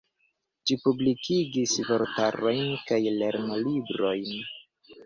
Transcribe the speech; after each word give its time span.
Ĝi 0.69 0.77
publikigis 0.85 1.75
vortarojn 1.91 2.65
kaj 2.89 3.01
lernolibrojn. 3.21 4.39